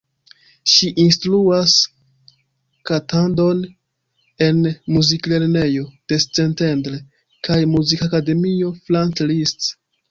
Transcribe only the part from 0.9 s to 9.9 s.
instruas kantadon en muziklernejo de Szentendre kaj Muzikakademio Franz Liszt.